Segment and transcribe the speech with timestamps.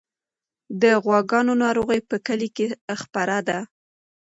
[0.81, 2.67] د غواګانو ناروغي په کلي کې
[3.01, 3.59] خپره ده.